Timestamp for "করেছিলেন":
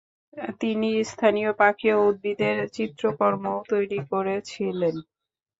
4.11-4.95